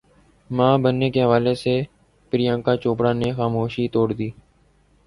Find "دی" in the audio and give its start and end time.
4.17-4.29